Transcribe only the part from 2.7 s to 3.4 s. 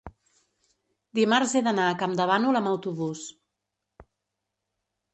autobús.